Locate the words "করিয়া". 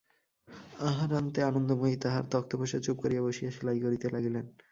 3.03-3.21